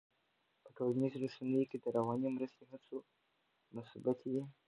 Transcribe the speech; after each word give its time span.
په 0.63 0.69
ټولنیزو 0.77 1.21
رسنیو 1.25 1.69
کې 1.69 1.77
د 1.79 1.85
رواني 1.97 2.29
مرستې 2.35 2.63
هڅې 2.71 2.97
مثبتې 3.75 4.29
دي. 4.33 4.43